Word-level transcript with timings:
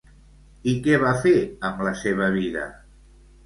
I 0.71 0.73
què 0.87 0.95
va 1.03 1.11
fer 1.27 1.35
amb 1.71 1.87
la 1.91 1.95
seva 2.03 2.33
vida? 2.41 2.69